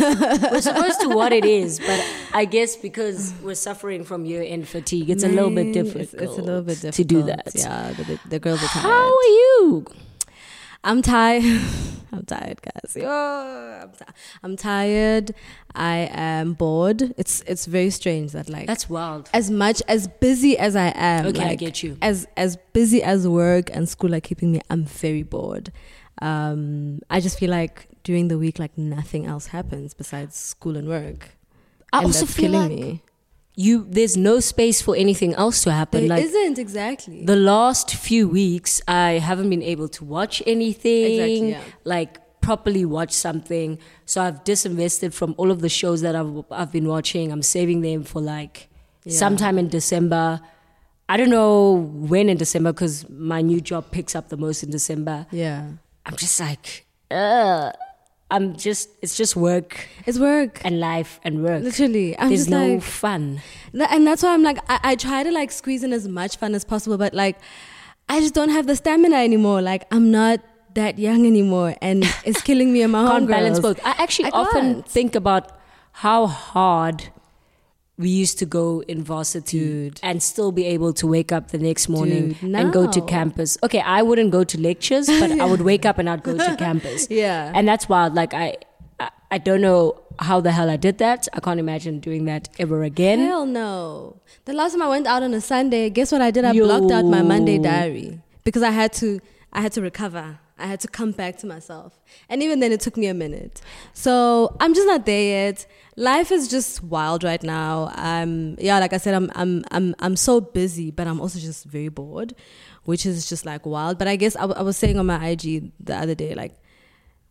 [0.00, 4.68] we're supposed to what it is, but I guess because we're suffering from year end
[4.68, 6.04] fatigue, it's a little bit difficult.
[6.04, 7.52] It's, it's a little bit difficult to do that.
[7.54, 8.82] Yeah, the, the, the girls are tired.
[8.82, 9.86] How are you?
[10.82, 11.42] I'm tired.
[12.12, 12.96] I'm tired, guys.
[13.00, 15.32] Oh, I'm, ti- I'm tired.
[15.76, 17.14] I am bored.
[17.16, 19.28] It's it's very strange that like That's wild.
[19.32, 21.26] as much as busy as I am.
[21.26, 21.98] Okay, I get you.
[22.02, 25.70] As as busy as work and school are keeping me, I'm very bored.
[26.20, 30.88] Um, I just feel like during the week, like nothing else happens besides school and
[30.88, 31.36] work.
[31.92, 33.02] I and also that's feel killing like me.
[33.56, 36.06] you there's no space for anything else to happen.
[36.08, 37.24] There like not exactly.
[37.24, 41.04] the last few weeks I haven't been able to watch anything
[41.48, 41.62] Exactly, yeah.
[41.84, 46.72] like properly watch something so I've disinvested from all of the shows that I've I've
[46.72, 48.68] been watching I'm saving them for like
[49.04, 49.12] Yeah.
[49.24, 50.40] sometime in December
[51.08, 51.72] I don't know
[52.12, 55.68] when in December cuz my new job picks up the most in December yeah,
[56.06, 57.72] I'm just like uh
[58.30, 60.60] I'm just it's just work it's work.
[60.64, 63.40] and life and work Literally, I'm there's just no like, fun
[63.72, 66.54] and that's why I'm like, I, I try to like squeeze in as much fun
[66.54, 67.38] as possible, but like,
[68.08, 69.62] I just don't have the stamina anymore.
[69.62, 70.40] Like, I'm not
[70.74, 73.80] that young anymore, and it's killing me in my can't balance both.
[73.84, 75.52] I actually I often think about
[75.92, 77.10] how hard
[78.00, 80.00] we used to go in varsity Dude.
[80.02, 83.58] and still be able to wake up the next morning Dude, and go to campus.
[83.62, 86.56] Okay, I wouldn't go to lectures, but I would wake up and I'd go to
[86.56, 87.06] campus.
[87.20, 87.52] Yeah.
[87.54, 88.14] And that's wild.
[88.14, 88.56] Like I,
[88.98, 91.28] I, I don't know how the hell I did that.
[91.34, 93.18] I can't imagine doing that ever again.
[93.18, 94.20] Hell no.
[94.46, 96.44] The last time I went out on a Sunday, guess what I did?
[96.44, 96.64] I Yo.
[96.64, 99.20] blocked out my Monday diary because I had to
[99.52, 100.38] I had to recover.
[100.60, 102.00] I had to come back to myself.
[102.28, 103.60] And even then it took me a minute.
[103.94, 105.66] So I'm just not there yet.
[105.96, 107.92] Life is just wild right now.
[107.96, 111.64] Um yeah, like I said, I'm I'm I'm I'm so busy, but I'm also just
[111.64, 112.34] very bored,
[112.84, 113.98] which is just like wild.
[113.98, 116.60] But I guess I, I was saying on my IG the other day, like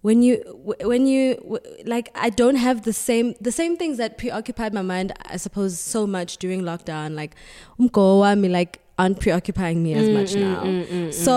[0.02, 0.38] when you
[0.82, 5.12] when you like i don't have the same the same things that preoccupied my mind
[5.26, 7.36] i suppose so much during lockdown like
[7.80, 10.62] umgo wami like aren't preoccupying me as much now
[11.18, 11.36] so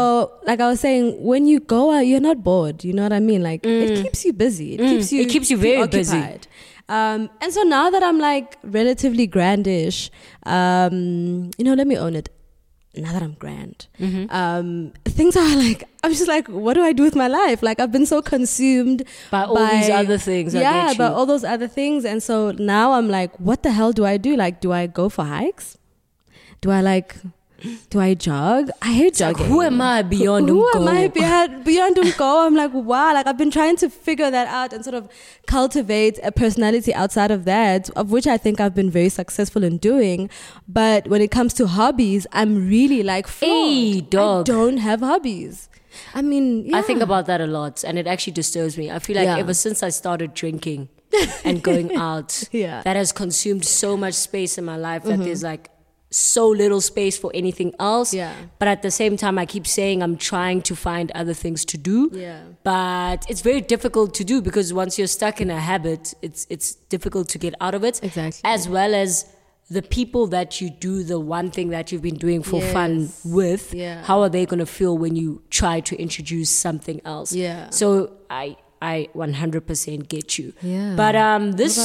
[0.50, 3.21] like i was saying when you go out you're not bored you know what i
[3.31, 6.23] mean like it keeps you busy it keeps you It keeps you very busy.
[6.99, 9.99] um and so now that i'm like relatively grandish
[10.56, 12.28] um you know let me own it
[12.95, 14.25] now that I'm grand, Mm-hmm.
[14.39, 17.62] um, things are like I'm just like, what do I do with my life?
[17.62, 21.69] Like I've been so consumed By all these other things, Yeah, by all those other
[21.69, 24.37] things, and so now I'm like, what the hell do I do?
[24.37, 25.79] Like, do I go for hikes?
[26.61, 27.17] Do I like?
[27.91, 28.71] Do I jog?
[28.81, 30.89] I hate Like, who am I beyond Who am Umko?
[30.89, 32.47] I beyond, beyond Umko?
[32.47, 33.15] I'm like, wow.
[33.15, 35.09] Like I've been trying to figure that out and sort of
[35.47, 39.78] cultivate a personality outside of that, of which I think I've been very successful in
[39.78, 40.31] doing.
[40.67, 44.49] But when it comes to hobbies, I'm really like, Hey, dog.
[44.49, 45.69] I don't have hobbies.
[46.15, 46.79] I mean, yeah.
[46.79, 48.91] I think about that a lot, and it actually disturbs me.
[48.91, 49.37] I feel like Yeah.
[49.39, 50.89] ever since I started drinking
[51.44, 52.79] and going out, Yeah.
[52.79, 52.83] Mm-hmm.
[52.84, 55.69] that has consumed so much space in my life that there's like
[56.12, 58.12] so little space for anything else.
[58.15, 58.34] Yeah.
[58.59, 61.78] But at the same time, I keep saying I'm trying to find other things to
[61.78, 62.11] do.
[62.12, 62.41] Yeah.
[62.62, 66.75] But it's very difficult to do because once you're stuck in a habit, it's it's
[66.95, 68.00] difficult to get out of it.
[68.03, 68.41] Exactly.
[68.45, 69.27] As well as
[69.71, 73.73] the people that you do the one thing that you've been doing for fun with,
[73.73, 74.03] Yeah.
[74.05, 77.33] how are they going to feel when you try to introduce something else?
[77.33, 77.71] Yeah.
[77.71, 80.53] So I I 100% get you.
[80.61, 80.94] Yeah.
[80.97, 81.77] But um this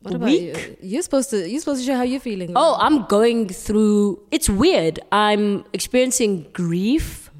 [0.00, 0.52] What about you?
[0.52, 0.78] Week?
[0.82, 0.90] you?
[0.90, 1.48] You're supposed to.
[1.48, 2.52] You're supposed to share how you're feeling.
[2.54, 4.20] Oh, I'm going through.
[4.30, 5.00] It's weird.
[5.10, 7.30] I'm experiencing grief,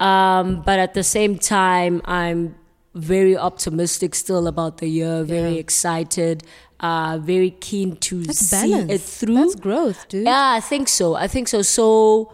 [0.00, 2.54] um, but at the same time, I'm
[2.94, 5.22] very optimistic still about the year.
[5.22, 5.60] Very Yeah.
[5.60, 6.42] excited.
[6.80, 8.90] Uh, very keen to that's see balance.
[8.90, 9.34] it through.
[9.34, 10.24] That's growth, dude.
[10.24, 11.14] Yeah, I think so.
[11.14, 11.62] I think so.
[11.62, 12.32] So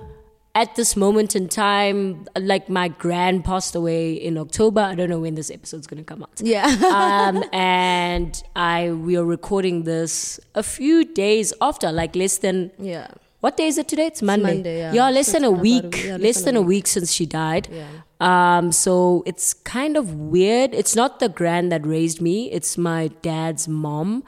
[0.58, 4.80] at this moment in time, like my grand passed away in October.
[4.80, 6.40] I don't know when this episode's gonna come out.
[6.42, 6.66] Yeah.
[7.00, 13.06] um, and I we are recording this a few days after, like less than yeah.
[13.38, 14.06] what day is it today?
[14.06, 14.54] It's Monday.
[14.54, 14.92] Monday, yeah.
[14.92, 15.84] yeah, less So than a a week.
[15.84, 16.04] week.
[16.04, 17.68] Yeah, less than a week since she died.
[17.70, 17.86] Yeah.
[18.20, 20.74] Um, so it's kind of weird.
[20.74, 22.50] It's not the grand that raised me.
[22.50, 24.24] It's my dad's mom.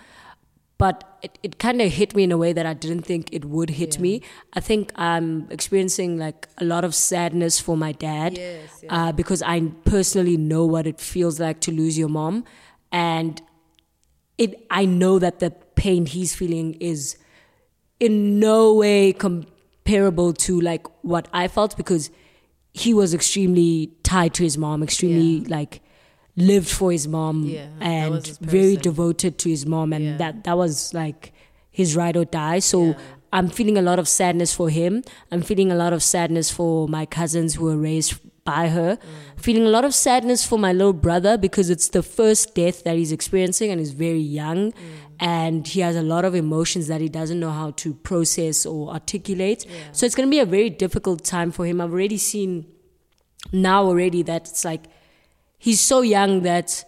[0.79, 3.45] But it, it kind of hit me in a way that I didn't think it
[3.45, 4.23] would hit me.
[4.53, 9.43] I think I'm experiencing like a lot of sadness for my dad Yes, uh, because
[9.43, 12.45] I personally know what it feels like to lose your mom,
[12.93, 13.41] and
[14.39, 14.67] it.
[14.71, 17.17] I know that the pain he's feeling is
[17.99, 22.11] in no way comparable to like what I felt because
[22.73, 25.83] he was extremely tied to his mom, extremely like
[26.41, 30.17] lived for his mom Yeah, and his very devoted to his mom and Yeah.
[30.19, 31.33] that that was like
[31.71, 32.59] his ride or die.
[32.61, 32.95] So Yeah.
[33.33, 35.03] I'm feeling a lot of sadness for him.
[35.31, 38.15] I'm feeling a lot of sadness for my cousins who were raised
[38.45, 38.99] by her.
[39.37, 42.97] Feeling a lot of sadness for my little brother because it's the first death that
[42.97, 44.73] he's experiencing and he's very young.
[45.21, 48.91] And he has a lot of emotions that he doesn't know how to process or
[48.91, 49.65] articulate.
[49.93, 51.81] So it's going to be a very difficult time for him.
[51.81, 52.67] I've already seen
[53.53, 54.85] now already that it's like
[55.61, 56.85] he's so young that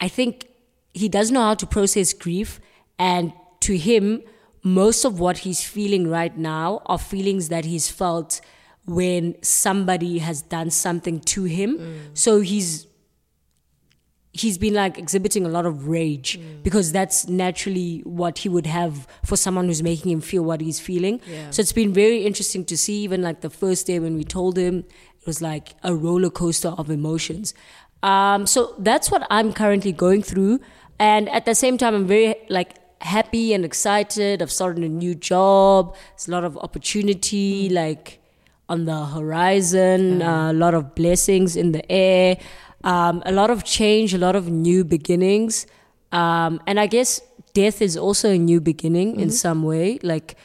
[0.00, 0.48] I think
[0.92, 2.58] he doesn't know how to process grief.
[2.98, 4.22] And to him,
[4.64, 8.40] most of what he's feeling right now are feelings that he's felt
[8.86, 11.78] when somebody has done something to him.
[11.78, 11.98] Mm.
[12.14, 12.86] So he's
[14.32, 16.62] he's been like exhibiting a lot of rage mm.
[16.62, 20.80] because that's naturally what he would have for someone who's making him feel what he's
[20.80, 21.20] feeling.
[21.26, 21.50] Yeah.
[21.50, 24.56] So it's been very interesting to see even like the first day when we told
[24.56, 24.84] him
[25.20, 27.54] it was like a roller coaster of emotions.
[28.02, 30.60] Um, so that's what I'm currently going through.
[30.98, 34.42] And at the same time, I'm very like happy and excited.
[34.42, 35.96] I've started a new job.
[36.10, 38.20] There's a lot of opportunity, like
[38.68, 42.38] on the horizon, uh, a lot of blessings in the air,
[42.84, 45.66] um, a lot of change, a lot of new beginnings.
[46.12, 47.20] Um, and I guess
[47.52, 49.98] death is also a new beginning in some way.
[50.02, 50.36] Like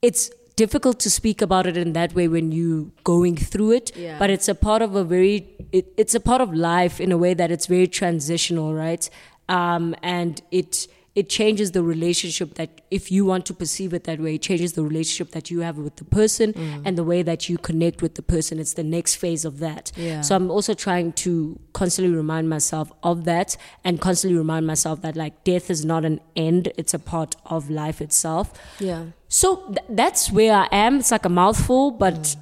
[0.00, 4.18] it's difficult to speak about it in that way when you're going through it Yeah.
[4.18, 7.18] but it's a part of a very it, it's a part of life in a
[7.18, 9.08] way that it's very transitional right
[9.48, 14.18] um, and it it changes the relationship that if you want to perceive it that
[14.18, 16.82] way it changes the relationship that you have with the person Mm.
[16.84, 19.92] and the way that you connect with the person it's the next phase of that
[19.96, 20.22] Yeah.
[20.22, 25.14] so i'm also trying to constantly remind myself of that and constantly remind myself that
[25.16, 29.04] like death is not an end it's a part of life itself Yeah.
[29.28, 30.98] so th- that's where I am.
[31.00, 32.36] It's like a mouthful, but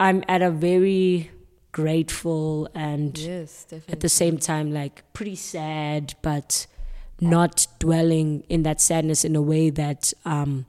[0.00, 1.30] I'm at a very
[1.72, 6.66] grateful and Yes, at the same time like pretty sad, but
[7.20, 10.66] not dwelling in that sadness in a way that um,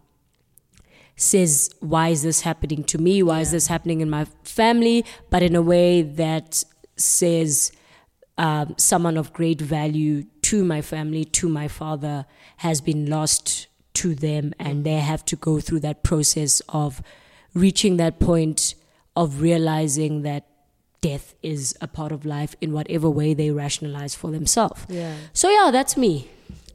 [1.16, 3.22] says, "Why is this happening to me?
[3.24, 6.64] Why is this happening in my family?" But in a way that
[6.96, 7.72] says,
[8.38, 12.26] um, "Someone of great value to my family, to my father,
[12.58, 17.02] has been lost to them, and they have to go through that process of
[17.54, 18.76] reaching that point
[19.16, 20.46] of realizing that."
[21.02, 24.86] Death is a part of life in whatever way they rationalize for themselves.
[24.90, 25.16] yeah.
[25.32, 26.28] So yeah, that's me.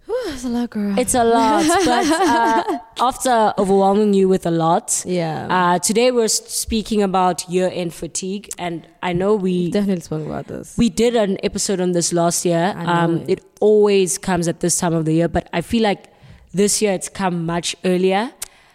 [0.06, 0.98] That's a lot, girl.
[0.98, 5.46] It's a lot, but uh, after overwhelming you with a lot, yeah.
[5.48, 10.76] uh, today we're speaking about year-end fatigue, and I know we definitely spoke about this.
[10.76, 12.74] we did an episode on this last year.
[12.76, 13.38] Um, it.
[13.38, 16.06] it always comes at this time of the year, but I feel like
[16.52, 18.30] this year it's come much earlier.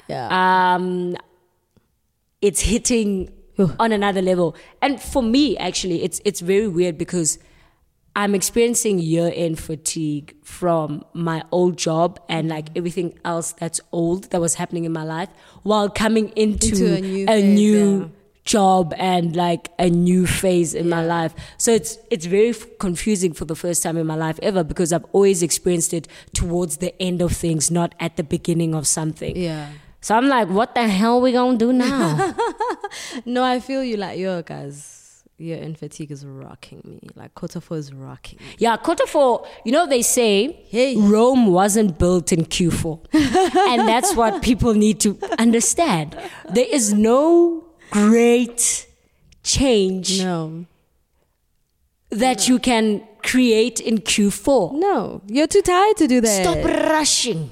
[0.07, 0.75] yeah.
[0.75, 1.15] Um,
[2.41, 3.31] it's hitting
[3.79, 7.37] on another level, and for me, actually, it's it's very weird because
[8.15, 12.77] I'm experiencing year end fatigue from my old job and like mm-hmm.
[12.77, 15.29] everything else that's old that was happening in my life
[15.63, 18.07] while coming into, Into a new a phase, new yeah.
[18.43, 21.33] job and like a new phase in my life.
[21.57, 24.91] So it's it's very f- confusing for the first time in my life ever because
[24.91, 29.35] I've always experienced it towards the end of things, not at the beginning of something.
[29.37, 29.69] yeah.
[30.01, 32.33] So I'm like, what the hell we gonna do now?
[33.25, 34.98] No, I feel you like yo guys.
[35.39, 36.99] Your in fatigue is rocking me.
[37.15, 38.55] Like Kotafo is rocking me.
[38.57, 40.97] Yeah, quarter four, you know, they say Hey.
[40.97, 42.99] Rome wasn't built in Q4.
[43.71, 46.17] and that's what people need to understand.
[46.53, 48.85] There is no great
[49.43, 50.65] change No.
[52.09, 54.73] that you can create in Q4.
[54.73, 55.21] No.
[55.27, 56.43] You're too tired to do that.
[56.43, 57.51] Stop rushing.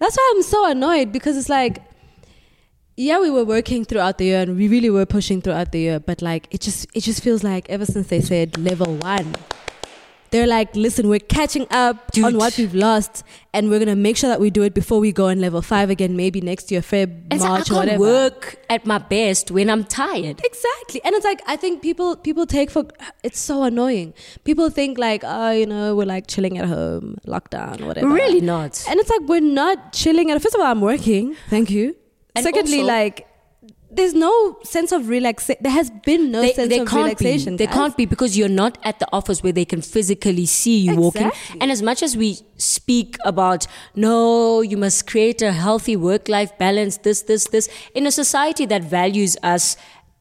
[0.00, 1.82] That's why I'm so annoyed because it's like,
[2.96, 6.00] yeah, we were working throughout the year and we really were pushing throughout the year,
[6.00, 9.34] but like it just it just feels like ever since they said level one,
[10.30, 12.24] they're like, listen, we're catching up Dude.
[12.24, 13.22] on what we've lost,
[13.52, 15.90] and we're gonna make sure that we do it before we go on level five
[15.90, 18.00] again, maybe next year, Feb, And so I or can't whatever.
[18.00, 20.40] work at my best when I'm tired.
[20.42, 21.00] Exactly.
[21.04, 22.86] And it's like I think people people take for
[23.22, 24.14] it's so annoying.
[24.44, 28.08] People think like, oh, you know, we're like chilling at home, lockdown, whatever.
[28.08, 28.82] Really not.
[28.88, 31.36] And it's like we're not chilling at first of all, I'm working.
[31.50, 31.94] Thank you.
[32.36, 33.26] And Secondly, also- like
[33.88, 35.60] there's no sense of relaxation.
[35.62, 37.56] There has been no they, sense they of can't relaxation.
[37.56, 37.64] be.
[37.64, 40.96] They can't be because you're not at the office where they can physically see you
[40.96, 41.30] walking.
[41.60, 46.98] And as much as we speak about no, you must create a healthy work-life balance.
[46.98, 47.68] This, this, this.
[47.94, 49.76] In a society that values us.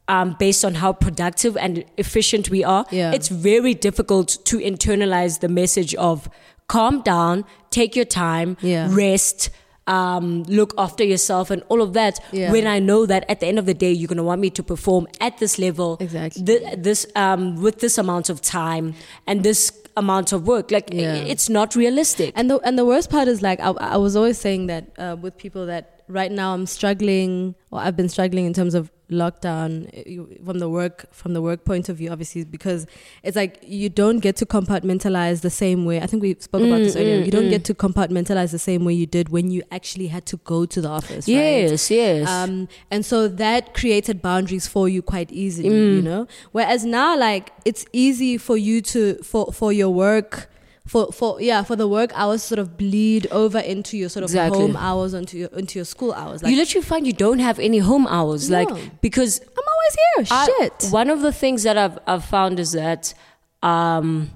[0.08, 3.12] Um, based on how productive and efficient we are, Yeah.
[3.12, 6.30] it's very difficult to internalize the message of
[6.68, 8.88] calm down, take your time, Yeah.
[8.92, 9.50] rest,
[9.88, 12.20] um, look after yourself, and all of that.
[12.32, 12.52] Yeah.
[12.52, 14.50] When I know that at the end of the day, you're going to want me
[14.52, 16.44] to perform at this level, Exactly.
[16.44, 18.94] thi- this um, with this amount of time
[19.28, 20.72] and this amount of work.
[20.72, 21.16] Like Yeah.
[21.16, 22.34] it's not realistic.
[22.36, 25.16] And the and the worst part is like I, I was always saying that uh,
[25.22, 29.88] with people that right now I'm struggling, or I've been struggling in terms of lockdown
[29.94, 32.88] eh, from the work from the work point of view, obviously, because
[33.24, 36.02] it's like you don't get to compartmentalize the same way.
[36.02, 37.22] I think we spoke about this Mm, earlier.
[37.22, 37.50] mm, You don't mm.
[37.52, 40.82] get to compartmentalize the same way you did when you actually had to go to
[40.82, 41.28] the office.
[41.28, 41.34] right?
[41.36, 42.28] Yes, yes.
[42.28, 45.96] Um, and so that created boundaries for you quite easily, Mm.
[45.98, 46.28] you know.
[46.52, 50.50] Whereas now, like it's easy for you to for for your work.
[50.88, 54.30] For, for yeah for the work hours sort of bleed over into your sort of
[54.30, 54.60] Exactly.
[54.60, 57.58] home hours into your into your school hours like you literally find you don't have
[57.58, 58.70] any home hours, like
[59.02, 60.92] because I'm always here I- shit.
[60.92, 63.16] one of the things that I've I've found is that
[63.64, 64.30] um,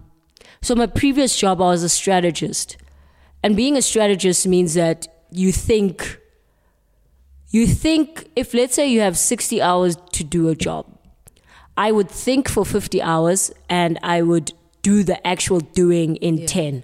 [0.63, 2.77] so my previous job I was a strategist,
[3.43, 6.17] and being a strategist means that you think
[7.51, 10.85] you think if let's say you have sixty hours to do a job,
[11.77, 14.51] I would think for fifty hours and I would
[14.81, 16.45] do the actual doing in Yeah.
[16.47, 16.83] ten,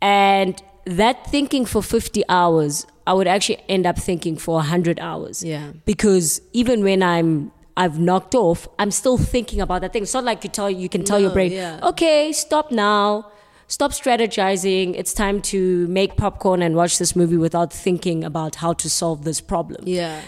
[0.00, 2.86] and that thinking for fifty hours.
[3.08, 8.00] I would actually end up thinking for 100 hours yeah because even when I'm I've
[8.00, 10.02] knocked off, I'm still thinking about that thing.
[10.02, 11.78] It's not like you tell you can tell your brain, yeah.
[11.90, 13.30] okay, stop now,
[13.68, 14.94] stop strategizing.
[14.96, 19.22] It's time to make popcorn and watch this movie without thinking about how to solve
[19.24, 19.82] this problem.
[19.86, 20.20] yeah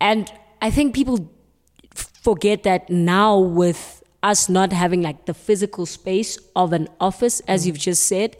[0.00, 0.30] And
[0.60, 1.30] I think people
[1.94, 3.95] forget that now with
[4.32, 7.66] us not having like the physical space of an office, as Mm.
[7.66, 8.36] you've just said,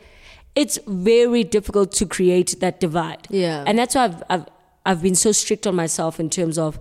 [0.54, 3.26] it's very difficult to create that divide.
[3.30, 3.64] Yeah.
[3.66, 4.46] And that's why I've, I've,
[4.88, 6.78] I've been so strict on myself in terms of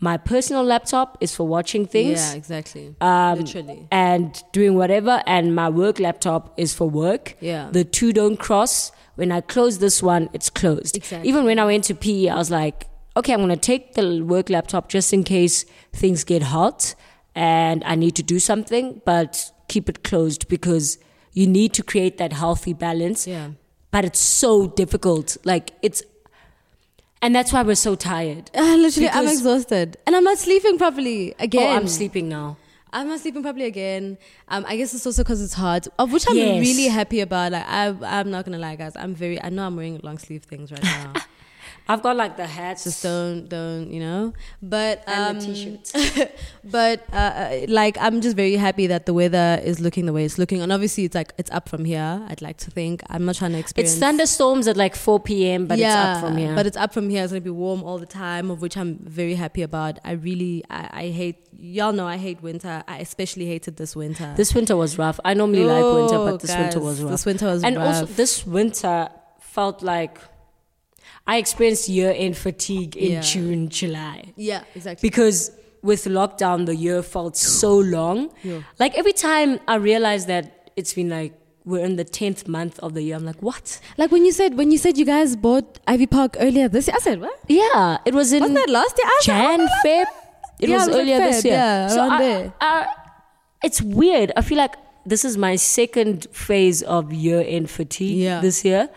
[0.00, 2.20] my personal laptop is for watching things.
[2.20, 7.36] yeah exactly Um, literally and doing whatever, and my work laptop is for work.
[7.40, 7.68] Yeah.
[7.72, 8.92] The two don't cross.
[9.16, 10.96] When I close this one, it's closed.
[10.96, 11.28] Exactly.
[11.28, 12.86] Even when I went to PE, I was like,
[13.16, 16.94] okay, I'm going to take the work laptop just in case things get hot
[17.38, 20.98] and I need to do something, but keep it closed because
[21.32, 23.26] you need to create that healthy balance.
[23.34, 23.48] yeah
[23.94, 24.50] But it's so
[24.82, 25.36] difficult.
[25.50, 26.02] Like, it's,
[27.22, 28.50] and that's why we're so tired.
[28.54, 32.56] Uh, literally I'm exhausted and I'm not sleeping properly again Oh, I'm sleeping now.
[32.92, 34.16] I'm not sleeping properly again.
[34.48, 36.60] Um, I guess it's also because it's hard, of which I'm Yes.
[36.66, 37.52] really happy about.
[37.52, 38.94] Like, I, I'm not gonna lie, guys.
[38.96, 39.36] I'm very.
[39.46, 41.12] I know I'm wearing long sleeve things right now.
[41.90, 42.84] I've got like the hats.
[42.84, 44.34] Just don't, don't, you know.
[44.60, 45.92] But um, And the t-shirts.
[46.64, 50.24] but uh, uh, like, I'm just very happy that the weather is looking the way
[50.26, 52.22] it's looking, and obviously, it's like it's up from here.
[52.28, 53.02] I'd like to think.
[53.08, 53.92] I'm not trying to experience.
[53.94, 56.54] It's thunderstorms at like 4 p.m., but it's up from here.
[56.54, 57.24] But it's up from here.
[57.24, 59.98] It's gonna be warm all the time, of which I'm very happy about.
[60.04, 61.48] I really, I, I hate.
[61.58, 62.84] Y'all know I hate winter.
[62.86, 64.34] I especially hated this winter.
[64.36, 65.18] this winter was rough.
[65.24, 67.12] I normally like winter, Oh, but this winter was rough.
[67.12, 67.86] This winter was and rough.
[67.86, 69.08] also, this winter
[69.40, 70.18] felt like
[71.28, 73.20] I experienced year end fatigue in Yeah.
[73.20, 74.32] June, July.
[74.36, 75.06] yeah, exactly.
[75.08, 78.30] Because with lockdown, the year felt so long.
[78.42, 78.62] Yeah.
[78.80, 81.32] Like every time I realized that it's been like,
[81.64, 83.78] we're in the 10th month of the year, I'm like, what?
[83.98, 86.96] Like when you said when you said you guys bought Ivy Park earlier this year,
[86.96, 87.38] I said what?
[87.46, 89.06] Yeah, it was in Wasn't that last year?
[89.06, 90.06] I like, oh Jan, oh, Feb.
[90.60, 91.54] It Yeah, was it was earlier this year.
[91.54, 92.52] yeah, so I- there.
[92.60, 92.86] I-
[93.62, 94.32] it's weird.
[94.36, 98.40] I feel like this is my second phase of year end fatigue Yeah.
[98.40, 98.88] this year.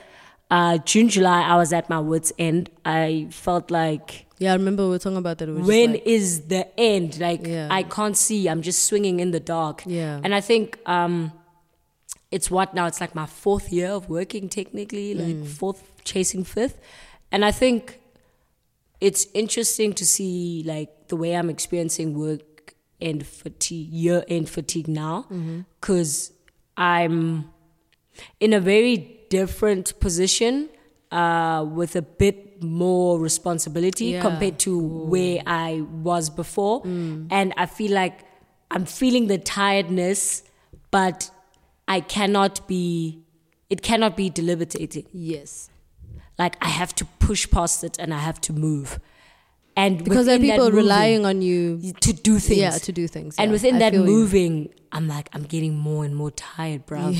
[0.51, 2.69] Uh, June, July, I was at my wits' end.
[2.83, 5.47] I felt like, Yeah, I remember we were talking about that.
[5.47, 7.19] It was when just is the end?
[7.19, 7.69] Like, Yeah.
[7.71, 8.47] I can't see.
[8.49, 9.83] I'm just swinging in the dark.
[9.85, 10.19] Yeah.
[10.23, 11.31] And I think um,
[12.31, 12.85] it's what now?
[12.85, 15.47] It's like my fourth year of working, technically, like Mm.
[15.47, 16.77] fourth, chasing fifth.
[17.31, 17.99] And I think
[18.99, 24.89] it's interesting to see like the way I'm experiencing work and fatigue, year end fatigue
[24.89, 25.61] now, Mm-hmm.
[25.79, 26.33] because
[26.75, 27.49] I'm
[28.41, 30.53] in a very different position
[31.19, 34.21] uh, with a bit more responsibility Yeah.
[34.27, 34.71] compared to
[35.13, 35.71] where I
[36.09, 38.15] was before, and I feel like
[38.73, 40.43] I'm feeling the tiredness,
[40.97, 41.17] but
[41.87, 43.19] I cannot be.
[43.73, 45.69] It cannot be debilitating yes,
[46.37, 48.99] like I have to push past it and I have to move.
[49.77, 51.61] And because there are people moving, relying on you.
[52.07, 52.59] to do things.
[52.59, 53.31] Yeah, to do things.
[53.39, 53.53] and yeah.
[53.55, 54.11] within I that feel you.
[54.17, 54.53] moving,
[54.91, 57.13] I'm like, I'm getting more and more tired, bro.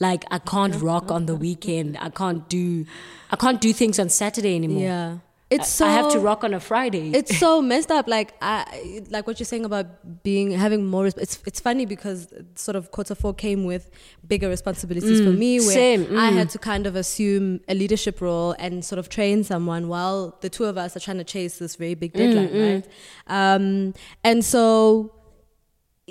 [0.00, 1.96] Like I can't rock on the weekend.
[2.00, 2.86] I can't do
[3.30, 4.82] I can't do things on Saturday anymore.
[4.82, 5.18] Yeah,
[5.50, 5.84] it's so.
[5.84, 7.10] I have to rock on a Friday.
[7.12, 8.06] it's so messed up.
[8.06, 11.06] Like I, like what you're saying about being having more.
[11.06, 13.90] It's it's funny because sort of quarter four came with
[14.26, 16.34] bigger responsibilities for me, where same, I mm.
[16.34, 20.48] had to kind of assume a leadership role and sort of train someone while the
[20.48, 22.88] two of us are trying to chase this very big deadline, right?
[23.26, 25.12] Um, and so,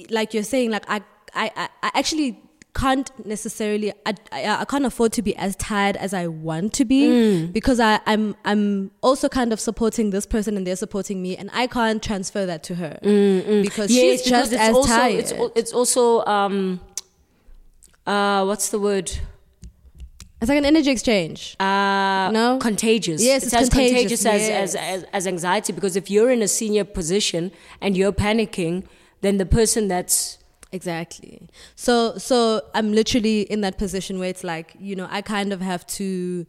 [0.10, 1.02] like you're saying, like I,
[1.34, 2.42] I, I I actually
[2.80, 6.86] can't necessarily I, I, I can't afford to be as tired as I want to
[6.86, 7.04] be
[7.48, 11.50] because I, I'm I'm also kind of supporting this person and they're supporting me and
[11.54, 15.20] I can't transfer that to her because Yes, she's because just it's as also, tired.
[15.20, 16.80] It's, it's also um
[18.08, 19.12] uh what's the word?
[20.42, 21.58] It's like an energy exchange.
[21.60, 22.60] uh, No?
[22.62, 23.22] contagious.
[23.22, 26.42] Yes, it's, it's as contagious, contagious, as, as, as as anxiety because if you're in
[26.42, 28.86] a senior position and you're panicking,
[29.22, 30.39] then the person that's
[30.72, 31.42] Exactly.
[31.76, 35.62] So so I'm literally in that position where it's like, you know, I kind of
[35.62, 36.46] have to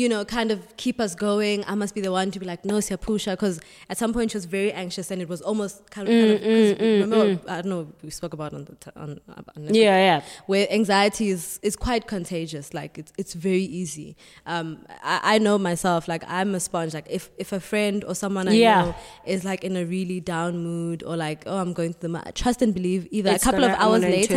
[0.00, 1.58] you know, kind of keep us going.
[1.72, 3.56] I must be the one to be like, no, Siapusha, because
[3.92, 6.40] at some point she was very anxious and it was almost kind of, kind of
[6.40, 9.98] 'cause remember, I don't know, we spoke about on the t- on, on Netflix, yeah
[10.08, 12.66] yeah where anxiety is, is quite contagious.
[12.80, 14.08] Like it's, it's very easy.
[14.46, 14.68] Um,
[15.02, 16.92] I, I know myself, like I'm a sponge.
[16.98, 18.80] Like if, if a friend or someone I Yeah.
[18.84, 18.94] know
[19.34, 22.30] is like in a really down mood or like, oh, I'm going through the, ma-
[22.34, 24.34] trust and believe either It's a couple of hours later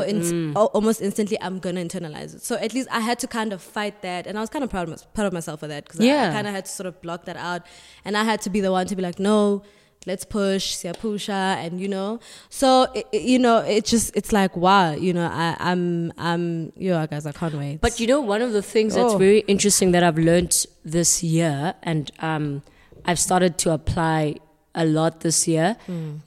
[0.00, 2.42] or in, al- almost instantly, I'm going to internalize it.
[2.42, 4.26] So at least I had to kind of fight that.
[4.28, 6.04] And I was kind of proud of, my, proud of myself for that because I,
[6.04, 6.32] Yeah.
[6.32, 7.62] kind of had to sort of block that out.
[8.04, 9.62] And I had to be the one to be like, no,
[10.06, 11.30] let's push, Siapusha,
[11.64, 12.20] and you know.
[12.48, 17.06] So, it, you know, it just, it's like, wow, you know, I, I'm, I'm, yeah,
[17.06, 17.80] guys, I can't wait.
[17.80, 19.18] But you know, one of the things that's Oh.
[19.18, 22.62] very interesting that I've learned this year, and um,
[23.04, 24.36] I've started to apply
[24.74, 25.76] a lot this year,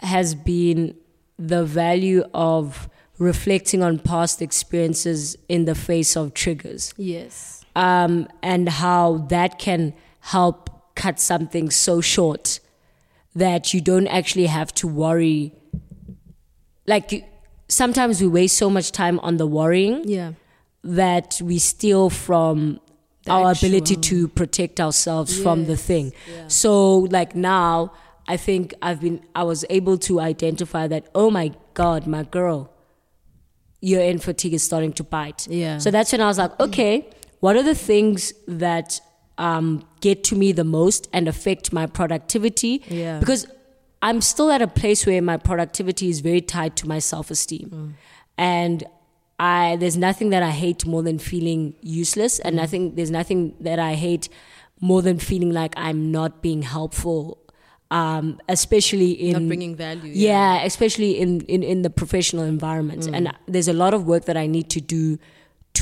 [0.02, 0.96] has been
[1.40, 7.63] the value of reflecting on past experiences in the face of triggers, yes.
[7.76, 12.60] Um, and how that can help cut something so short
[13.36, 15.54] that you don't actually have to worry.
[16.86, 17.26] Like,
[17.68, 20.34] sometimes we waste so much time on the worrying Yeah.
[20.84, 22.80] that we steal from
[23.26, 26.12] The our ability to protect ourselves from the thing.
[26.32, 26.48] yeah.
[26.50, 27.94] So like now
[28.28, 32.70] I think I've been I was able to identify that oh my god my girl
[33.82, 35.48] your end fatigue is starting to bite.
[35.50, 35.78] Yeah.
[35.80, 37.10] So that's when I was like okay
[37.44, 39.02] what are the things that
[39.38, 39.66] um,
[40.00, 43.20] get to me the most and affect my productivity Yeah.
[43.20, 43.46] because
[44.02, 47.68] I'm still at a place where my productivity is very tied to my self-esteem.
[47.70, 47.92] Mm.
[48.38, 48.84] And
[49.40, 53.80] I there's nothing that I hate more than feeling useless and nothing there's nothing that
[53.80, 54.30] I hate
[54.92, 57.22] more than feeling like I'm not being helpful
[57.92, 60.12] um, especially in Not bringing value.
[60.16, 63.08] yeah, especially in, in, in the professional environment.
[63.16, 65.20] And there's a lot of work that I need to do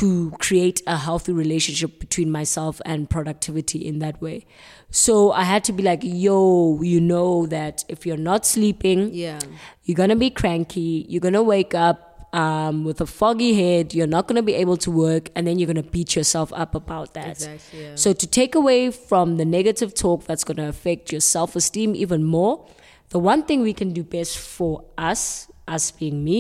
[0.02, 4.46] to create a healthy relationship between myself and productivity in that way.
[4.90, 9.40] So I had to be like, yo, you know that if you're not sleeping, Yeah.
[9.86, 11.98] you're gonna be cranky, you're gonna wake up
[12.34, 15.68] um, with a foggy head, you're not gonna be able to work, and then you're
[15.74, 17.28] gonna beat yourself up about that.
[17.28, 17.84] Exactly.
[17.84, 17.96] Yeah.
[17.96, 22.24] So to take away from the negative talk that's going to affect your self-esteem even
[22.24, 22.66] more,
[23.10, 26.40] the one thing we can do best for us, us being me,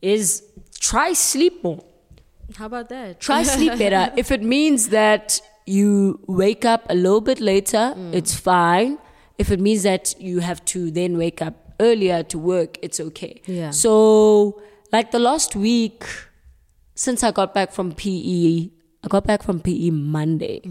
[0.00, 0.42] is
[0.80, 1.84] try sleep more.
[2.56, 3.20] How about that?
[3.20, 4.12] Try sleep better.
[4.16, 8.98] If it means that you wake up a little bit later, it's fine.
[9.36, 13.40] If it means that you have to then wake up earlier to work, it's okay.
[13.46, 13.70] Yeah.
[13.70, 14.60] So,
[14.92, 16.04] like the last week,
[16.94, 18.70] since I got back from PE,
[19.04, 20.62] I got back from PE Monday.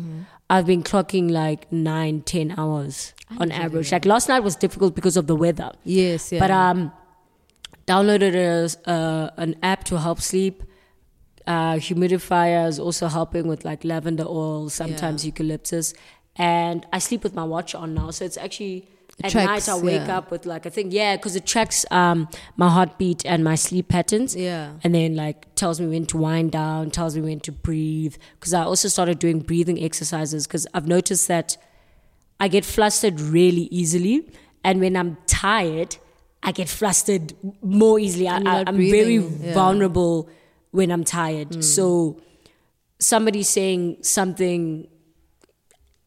[0.49, 3.91] I've been clocking like nine, ten hours on average.
[3.91, 5.71] Like last night was difficult because of the weather.
[5.83, 6.31] Yes.
[6.31, 6.39] Yeah.
[6.39, 6.91] But um,
[7.85, 10.63] downloaded a, uh, an app to help sleep.
[11.47, 15.93] Uh, humidifiers also helping with like lavender oil, sometimes eucalyptus,
[16.35, 18.85] and I sleep with my watch on now, so it's actually
[19.23, 20.17] at tracks, night I wake yeah.
[20.17, 23.87] up with like a thing, yeah, because it tracks um my heartbeat and my sleep
[23.87, 24.35] patterns.
[24.35, 24.73] Yeah.
[24.83, 28.15] and then like tells me when to wind down, tells me when to breathe.
[28.39, 31.57] Because I also started doing breathing exercises because I've noticed that
[32.39, 34.29] I get flustered really easily,
[34.63, 35.95] and when I'm tired,
[36.43, 38.27] I get flustered more easily.
[38.27, 39.53] I, And you're I, not I'm very yeah.
[39.53, 40.29] vulnerable
[40.71, 41.63] when I'm tired.
[41.63, 42.21] So
[42.99, 44.87] somebody saying something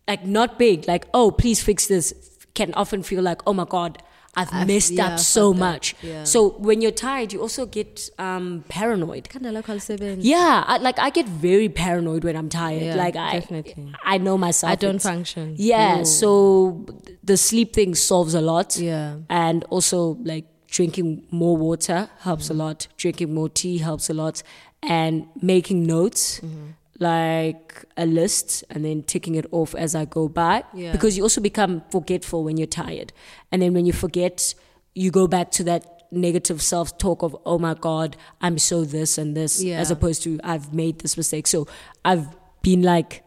[0.09, 2.12] like not big, like "Oh, please fix this,"
[2.55, 4.03] can often feel like, "Oh my god."
[4.37, 5.96] I've I've- messed yeah, up so much.
[6.03, 6.23] yeah.
[6.23, 9.25] So when you're tired, you also get um, paranoid.
[9.25, 10.20] Kandala call seven.
[10.23, 12.81] Yeah, I, like I get very paranoid when I'm tired.
[12.81, 13.92] Yeah, like I, definitely.
[14.05, 14.70] I know myself.
[14.70, 15.55] I don't function.
[15.59, 16.05] Yeah, Ooh.
[16.05, 16.87] so
[17.25, 18.77] the sleep thing solves a lot.
[18.79, 19.16] Yeah.
[19.29, 22.87] and also like drinking more water helps a lot.
[22.96, 24.42] Drinking more tea helps a lot,
[24.83, 26.40] and making notes.
[26.40, 26.66] Mm-hmm.
[27.02, 30.64] Like a list and then ticking it off as I go by.
[30.74, 30.92] Yeah.
[30.92, 33.14] Because you also become forgetful when you're tired.
[33.50, 34.54] And then when you forget,
[34.94, 39.16] you go back to that negative self talk of, oh my God, I'm so this
[39.16, 39.80] and this, Yeah.
[39.80, 41.46] as opposed to I've made this mistake.
[41.46, 41.66] So
[42.04, 42.26] I've
[42.61, 43.24] been like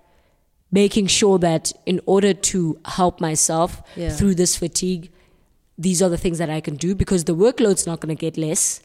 [0.72, 4.12] making sure that in order to help myself Yeah.
[4.12, 5.12] through this fatigue,
[5.78, 8.38] these are the things that I can do because the workload's not going to get
[8.38, 8.82] less.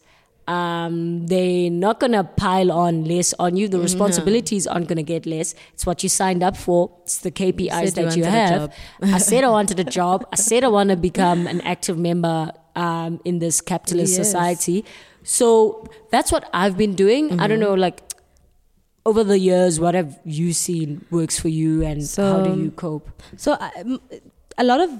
[0.46, 3.68] Um, they're not going to pile on less on you.
[3.68, 5.54] The responsibilities aren't going to get less.
[5.74, 6.90] It's what you signed up for.
[7.02, 8.74] It's the KPIs you that you a have.
[9.02, 10.26] I said I wanted a job.
[10.32, 14.26] I said I want to become an active member um, in this capitalist Yes.
[14.26, 14.86] society.
[15.22, 17.26] So that's what I've been doing.
[17.26, 17.48] I Mm-hmm.
[17.48, 18.00] don't know, like
[19.04, 23.10] over the years, what have you seen works for you, and how do you cope?
[23.36, 23.98] So I-
[24.56, 24.90] a lot of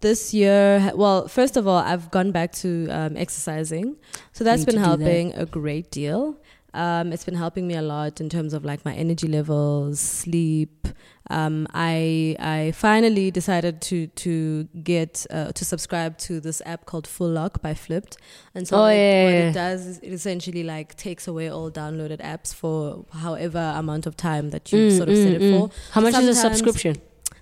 [0.00, 3.96] this year, well, first of all, I've gone back to um, exercising,
[4.32, 4.86] so that's been do that.
[4.86, 6.36] helping a great deal.
[6.74, 10.86] Um, it's been helping me a lot in terms of like my energy levels, sleep.
[11.30, 17.06] Um, I I finally decided to to get uh, to subscribe to this app called
[17.06, 18.16] Full Lock by Flipd,
[18.54, 21.48] and so Oh, what, it, yeah, what it does is it essentially like takes away
[21.50, 25.34] all downloaded apps for however amount of time that you Mm, sort of set mm,
[25.34, 25.58] it mm.
[25.58, 25.70] for.
[25.92, 26.96] How much is a subscription?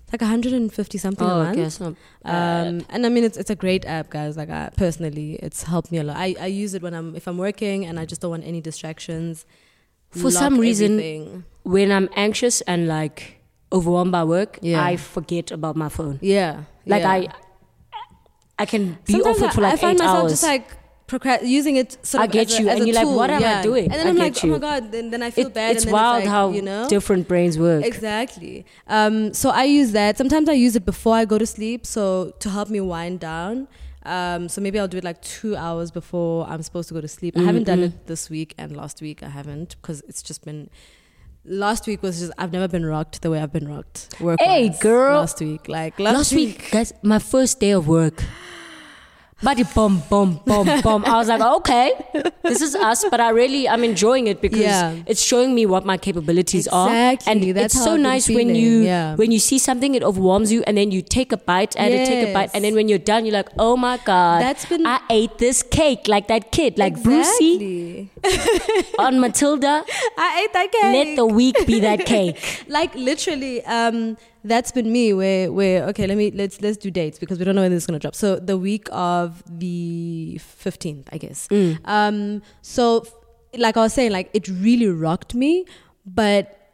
[0.07, 1.57] It's like 150 something a Oh, month.
[1.59, 1.95] okay, it's not.
[2.25, 4.37] Um, and I mean, it's it's a great app, guys.
[4.37, 6.16] Like, I, personally, it's helped me a lot.
[6.16, 8.61] I, I use it when I'm if I'm working and I just don't want any
[8.61, 9.45] distractions.
[10.11, 11.45] For Lock some reason, everything.
[11.64, 13.40] when I'm anxious and like
[13.73, 14.83] overwhelmed by work, Yeah.
[14.85, 16.21] I forget about my phone.
[16.23, 17.11] yeah, Like yeah.
[17.11, 17.29] I,
[18.61, 20.33] I can be Sometimes off it for like I find eight myself hours.
[20.33, 20.71] just like
[21.07, 22.05] procra- using it.
[22.07, 23.38] Sort I of get as a, you, as and a you're like, tool, what am
[23.38, 23.62] I yeah.
[23.62, 23.85] doing?
[23.85, 24.92] And then I I'm get like, oh my god.
[24.92, 25.73] Then then I feel It- bad.
[25.77, 27.85] it's and then wild it's like, how you know different brains work.
[27.85, 28.64] Exactly.
[28.87, 30.19] Um, so I use that.
[30.19, 33.69] Sometimes I use it before I go to sleep, so to help me wind down.
[34.05, 37.09] Um, so maybe I'll do it like two hours before I'm supposed to go to
[37.09, 37.37] sleep.
[37.37, 40.71] I haven't done it this week and last week I haven't because it's just been.
[41.45, 44.09] Last week was just I've never been rocked the way I've been rocked.
[44.21, 45.19] Work Hey, girl.
[45.21, 48.23] Last week, like last, Last week, guys, my first day of work.
[49.42, 51.92] Body boom boom boom boom I was like, okay,
[52.42, 54.96] this is us, but I really I'm enjoying it because Yeah.
[55.07, 58.81] it's showing me what my capabilities are, Exactly, and that's it's so nice when you
[58.81, 59.14] yeah.
[59.14, 62.07] when you see something it overwhelms you, and then you take a bite and you
[62.07, 64.87] take a bite, and then when you're done, you're like, oh my god, That's been-
[64.87, 68.09] I ate this cake like that kid, like Brucey
[68.99, 69.85] on Matilda.
[70.16, 70.83] I ate that cake.
[70.96, 72.64] Let the week be that cake.
[72.68, 74.16] like literally um
[74.48, 77.54] that's been me where where okay let me let's let's do dates because we don't
[77.54, 81.48] know when this is going to drop so the week of the 15th i guess
[81.48, 81.78] Mm.
[81.85, 83.06] um so
[83.56, 85.64] like i was saying like it really rocked me
[86.04, 86.65] but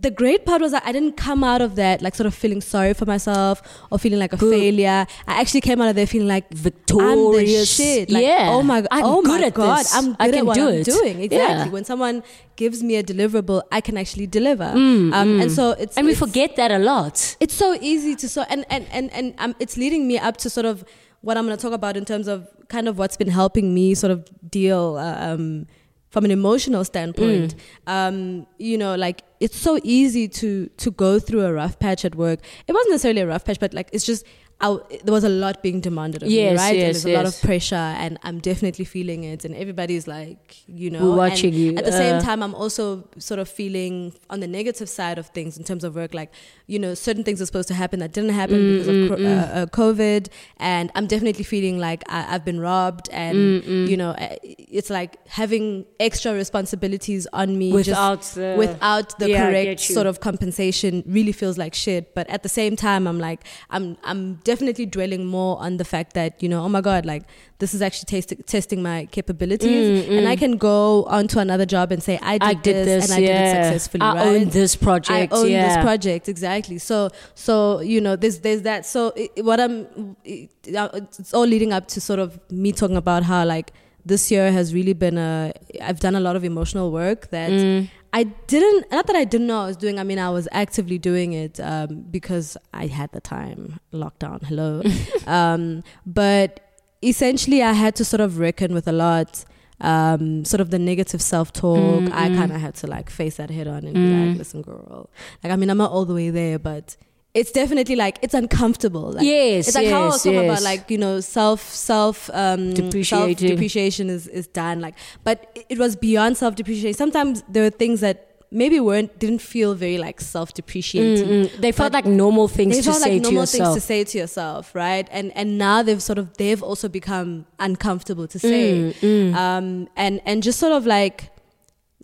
[0.00, 2.60] the great part was that I didn't come out of that like sort of feeling
[2.60, 4.52] sorry for myself or feeling like a Good.
[4.52, 5.06] failure.
[5.26, 7.50] I actually came out of there feeling like Victorious.
[7.50, 8.10] I'm the shit.
[8.10, 8.48] Like, Yeah.
[8.50, 8.88] Oh my, god.
[8.90, 9.78] I'm oh good my at god.
[9.80, 9.94] this.
[9.94, 10.84] I'm good I at can what do I'm it.
[10.84, 11.20] doing.
[11.22, 11.36] Exactly.
[11.38, 11.68] Yeah.
[11.68, 12.22] When someone
[12.56, 14.64] gives me a deliverable, I can actually deliver.
[14.64, 17.36] um, And so it's Mm, And we it's- forget that a lot.
[17.40, 20.50] it's so easy to so and and and and um, it's leading me up to
[20.50, 20.84] sort of
[21.22, 23.94] what I'm going to talk about in terms of kind of what's been helping me
[23.94, 25.66] sort of deal uh, um,
[26.10, 27.54] from an emotional standpoint.
[27.86, 32.14] Um, you know, like it's so easy to to go through a rough patch at
[32.14, 32.40] work.
[32.66, 34.24] It wasn't necessarily a rough patch, but like it's just.
[34.58, 36.78] I, there was a lot being demanded of me, Yes, right?
[36.78, 39.44] and yes, a lot of pressure, and I'm definitely feeling it.
[39.44, 43.06] And everybody's like, you know, We're watching you, At the same uh, time, I'm also
[43.18, 46.32] sort of feeling on the negative side of things in terms of work, like
[46.66, 49.24] you know, certain things are supposed to happen that didn't happen Mm, because of cro-
[49.26, 53.96] uh, uh, COVID, and I'm definitely feeling like I, I've been robbed, and Mm, you
[53.98, 59.50] know, uh, it's like having extra responsibilities on me just Without the, without the Yeah,
[59.50, 63.40] correct sort of compensation really feels like shit but at the same time i'm like
[63.70, 67.24] i'm i'm definitely dwelling more on the fact that you know oh my god like
[67.58, 70.38] this is actually test- testing my capabilities mm, and i mm.
[70.38, 73.20] can go on to another job and say i did, I did this, and i
[73.20, 75.32] did it successfully I right own this project.
[75.32, 75.68] I own yeah.
[75.68, 76.78] this project exactly.
[76.78, 78.86] So so you know there's there's that.
[78.86, 82.96] So it, what I'm it, uh, it's all leading up to sort of me talking
[82.96, 83.72] about how like
[84.04, 87.88] this year has really been a I've done a lot of emotional work that Mm.
[88.16, 89.98] I didn't not that I didn't know I was doing.
[89.98, 93.78] I mean I was actively doing it um, because I had the time.
[93.92, 94.82] Lockdown, hello.
[95.26, 96.60] um, but
[97.02, 99.44] essentially I had to sort of reckon with a lot.
[99.78, 102.04] Um, sort of the negative self talk.
[102.04, 102.36] Mm, I mm.
[102.38, 104.28] kind of had to like face that head on and be Mm.
[104.28, 105.10] like, listen, girl.
[105.44, 106.96] Like, I mean, I'm not all the way there, but
[107.40, 109.06] it's definitely like it's uncomfortable.
[109.16, 110.50] Like, yes, it's like how I was yes, talking yes.
[110.60, 112.62] about like you know self self um
[113.04, 114.94] self depreciation is is done like
[115.28, 118.16] but it- it was beyond self depreciation sometimes there were things that
[118.62, 121.60] maybe weren't didn't feel very like self depreciating Mm, mm.
[121.64, 123.68] They felt like normal things they to felt say like to normal yourself.
[123.74, 127.44] things to say to yourself right and and now they've sort of they've also become
[127.68, 129.34] uncomfortable to say Mm, mm.
[129.44, 129.66] um
[130.04, 131.18] and and just sort of like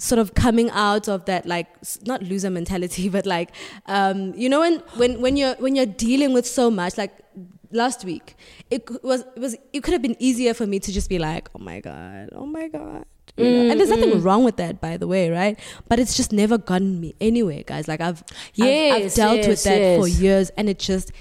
[0.03, 1.69] sort of coming out of that like
[2.05, 3.51] not loser mentality but like
[3.87, 7.13] um you know when when when you're when you're dealing with so much like
[7.71, 8.35] last week
[8.71, 11.49] it was it was it could have been easier for me to just be like
[11.55, 13.05] oh my god oh my god
[13.37, 13.71] you know?
[13.71, 17.01] and there's nothing wrong with that by the way right but it's just never gotten
[17.01, 18.23] me anywhere guys like i've
[18.61, 21.13] I've, I've Yes, dealt with yes, that for years and it just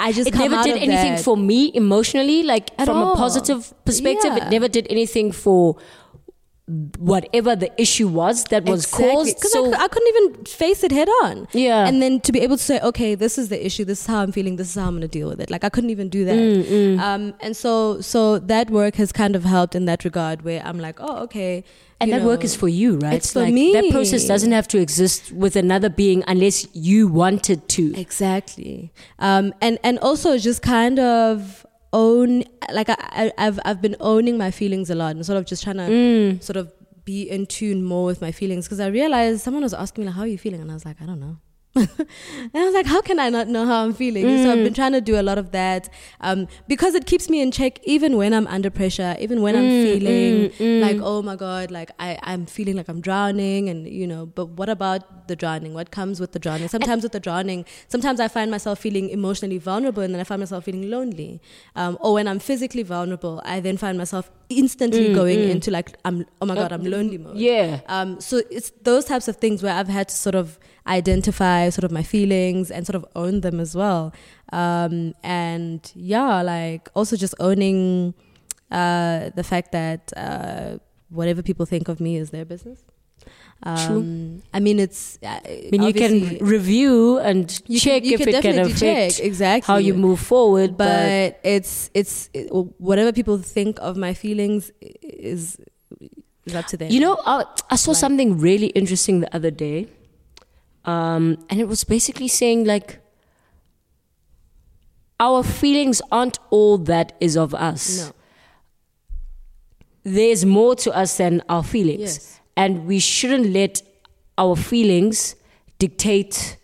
[0.00, 1.24] i just it never did anything that.
[1.24, 3.12] for me emotionally, like from all.
[3.12, 4.32] a positive perspective.
[4.36, 4.46] Yeah.
[4.46, 5.76] It never did anything for
[6.98, 9.08] whatever the issue was that was Exactly.
[9.12, 9.40] caused.
[9.40, 11.46] 'Cause I, So cou- I couldn't even face it head on.
[11.52, 11.86] Yeah.
[11.86, 13.84] And then to be able to say, okay, this is the issue.
[13.84, 14.56] This is how I'm feeling.
[14.56, 15.48] This is how I'm going to deal with it.
[15.50, 16.34] Like I couldn't even do that.
[16.36, 20.60] Mm, Um, and so, so that work has kind of helped in that regard where
[20.64, 21.62] I'm like, oh, okay.
[21.98, 23.14] and that work is for you, right?
[23.14, 23.72] it's for me.
[23.72, 27.94] That process doesn't have to exist with another being unless you wanted to.
[27.98, 28.92] Exactly.
[29.18, 31.65] Um, and and also just kind of
[32.02, 32.30] own
[32.78, 35.62] like I, I I've I've been owning my feelings a lot and sort of just
[35.66, 36.42] trying to Mm.
[36.48, 36.66] sort of
[37.10, 40.16] be in tune more with my feelings because I realized someone was asking me like
[40.20, 41.36] how are you feeling and I was like I don't know.
[41.76, 44.28] and I was like, how can I not know how I'm feeling?
[44.42, 45.90] So I've been trying to do a lot of that
[46.28, 49.68] um, because it keeps me in check even when I'm under pressure, even when I'm
[49.84, 50.52] feeling
[50.86, 53.68] like, oh my God, like I, I'm feeling like I'm drowning.
[53.68, 55.74] And, you know, but what about the drowning?
[55.74, 56.68] What comes with the drowning?
[56.68, 60.40] Sometimes with the drowning, sometimes I find myself feeling emotionally vulnerable and then I find
[60.40, 61.40] myself feeling lonely.
[61.74, 66.26] Um, or when I'm physically vulnerable, I then find myself instantly going into like, I'm,
[66.40, 67.36] oh my God, I'm lonely mode.
[67.36, 67.80] Yeah.
[67.86, 71.84] Um, so it's those types of things where I've had to sort of identify sort
[71.84, 74.12] of my feelings and sort of own them as well.
[74.52, 78.14] Um, and yeah, like also just owning
[78.70, 82.84] uh, the fact that uh, whatever people think of me is their business.
[83.62, 85.18] Um, I mean, it's.
[85.22, 87.48] Uh, I mean, you can review and
[87.80, 90.76] check can, you if can it can affect check exactly how you move forward.
[90.76, 94.70] But, but it's it's it, whatever people think of my feelings
[95.02, 95.56] is
[96.44, 96.90] is up to them.
[96.92, 99.88] you know, I, I saw Like- something really interesting the other day.
[100.84, 103.00] Um, and it was basically saying, like,
[105.18, 108.06] our feelings aren't all that is of us.
[108.06, 108.12] no.
[110.04, 112.00] There's more to us than our feelings.
[112.00, 112.35] Yes.
[112.56, 113.82] And we shouldn't let
[114.38, 115.34] our feelings
[115.78, 116.56] dictate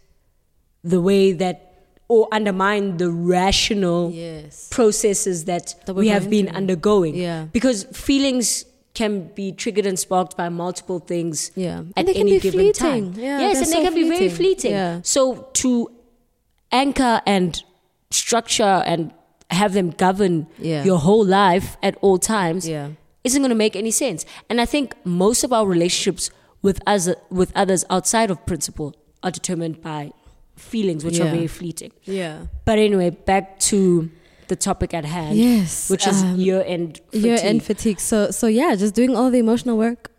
[0.82, 1.68] the way that
[2.08, 4.68] or undermine the rational Yes.
[4.70, 6.56] processes that, That we're have been through.
[6.56, 7.14] undergoing.
[7.14, 7.46] Yeah.
[7.52, 11.78] Because feelings can be triggered and sparked by multiple things Yeah.
[11.80, 12.72] at And they can be given fleeting.
[12.74, 13.14] time.
[13.16, 14.36] Yeah, yes, and they so can be very fleeting.
[14.36, 14.70] fleeting.
[14.72, 15.00] Yeah.
[15.02, 15.90] So to
[16.70, 17.62] anchor and
[18.10, 19.12] structure and
[19.50, 20.84] have them govern Yeah.
[20.84, 22.88] your whole life at all times Yeah.
[23.24, 24.24] Isn't going to make any sense.
[24.48, 26.30] And I think most of our relationships
[26.62, 30.12] with us with others outside of principle are determined by
[30.56, 31.92] feelings which are very fleeting.
[32.04, 32.46] Yeah.
[32.64, 34.10] But anyway, back to
[34.48, 35.88] the topic at hand, Yes.
[35.90, 38.00] which is um, year end year end fatigue.
[38.00, 40.10] So so yeah, just doing all the emotional work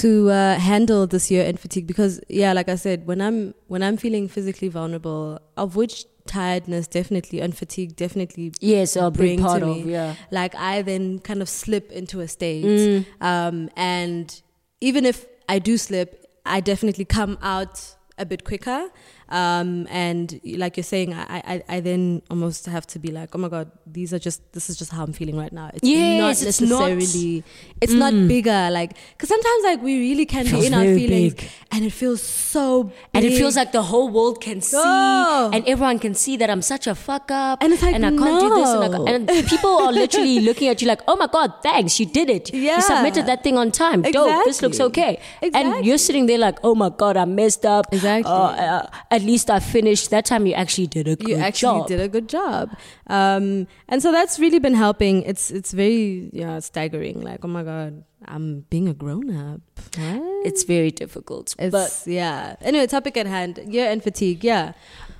[0.00, 3.82] to uh, handle this year end fatigue because yeah, like I said, when I'm when
[3.82, 9.38] I'm feeling physically vulnerable, of which tiredness definitely and fatigue definitely Yes, a big bring
[9.38, 9.80] to part me.
[9.80, 10.14] of yeah.
[10.30, 12.64] like I then kind of slip into a state.
[12.64, 13.06] Mm.
[13.20, 14.40] Um, and
[14.80, 18.88] even if I do slip, I definitely come out a bit quicker.
[19.32, 23.38] Um, and like you're saying, I, I, I then almost have to be like, oh
[23.38, 25.70] my God, these are just, this is just how I'm feeling right now.
[25.72, 27.44] It's Yes, not it's not- necessarily,
[27.80, 28.68] it's not bigger.
[28.70, 31.48] Like, cause sometimes like we really can Feels be in our feelings big.
[31.70, 32.94] and it feels so big.
[33.14, 35.50] And it feels like the whole world can see, Oh.
[35.54, 38.18] and everyone can see that I'm such a fuck up, And it's like, I can't
[38.18, 39.06] do this, and, I no.
[39.06, 42.52] and people are literally looking at you like, "Oh my god, thanks, you did it.
[42.52, 42.76] Yeah.
[42.76, 44.04] You submitted that thing on time.
[44.04, 44.32] exactly.
[44.32, 44.44] Dope.
[44.44, 45.48] This looks okay, Exactly.
[45.48, 47.86] okay." And you're sitting there like, "Oh my god, I messed up.
[47.92, 48.30] Exactly.
[48.30, 48.86] Uh, uh,
[49.22, 50.10] at least I finished.
[50.10, 51.88] That time you actually did a good you actually job.
[51.88, 52.70] did a good job
[53.06, 57.62] um, and so that's really been helping it's it's very yeah staggering like oh my
[57.62, 59.60] god i'm being a grown-up
[59.96, 60.46] What?
[60.48, 64.72] It's very difficult, it's but yeah anyway topic at hand year end fatigue yeah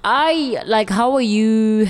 [0.05, 1.89] I like how are you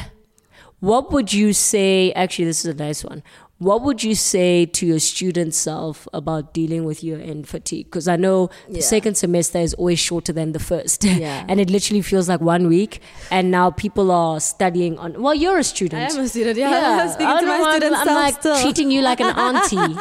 [0.81, 3.23] what would you say actually this is a nice one.
[3.63, 7.87] What would you say to your student self about dealing with year end fatigue?
[7.87, 11.05] Because I know the second semester is always shorter than the first.
[11.23, 11.45] Yeah.
[11.49, 13.01] and it literally feels like one week.
[13.31, 16.03] And now people are studying on well, you're a student.
[16.03, 18.61] i am a student yeah, i'm speaking to my know, I'm- student I'm, like still.
[18.63, 19.95] treating you like an auntie.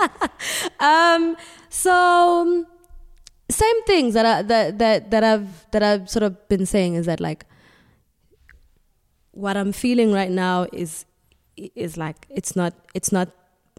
[0.80, 1.38] um
[1.69, 2.65] so
[3.52, 7.06] same things that I, that that that I've that I've sort of been saying is
[7.06, 7.45] that like
[9.32, 11.06] what I'm feeling right now is
[11.86, 13.30] is like it's not it's not